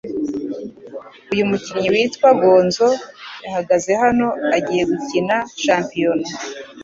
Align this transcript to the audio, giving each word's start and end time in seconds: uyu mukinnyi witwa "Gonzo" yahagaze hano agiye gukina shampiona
uyu 1.33 1.43
mukinnyi 1.49 1.87
witwa 1.93 2.29
"Gonzo" 2.41 2.89
yahagaze 3.45 3.91
hano 4.03 4.27
agiye 4.57 4.83
gukina 4.91 5.35
shampiona 5.63 6.27